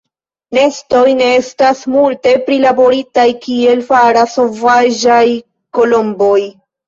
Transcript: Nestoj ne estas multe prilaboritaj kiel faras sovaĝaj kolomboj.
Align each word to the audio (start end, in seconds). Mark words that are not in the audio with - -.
Nestoj 0.57 1.09
ne 1.17 1.25
estas 1.41 1.83
multe 1.95 2.31
prilaboritaj 2.47 3.27
kiel 3.43 3.83
faras 3.91 4.33
sovaĝaj 4.39 5.21
kolomboj. 5.79 6.41